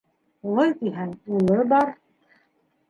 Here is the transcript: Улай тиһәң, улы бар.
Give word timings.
Улай 0.51 0.73
тиһәң, 0.81 1.13
улы 1.37 1.61
бар. 1.77 1.95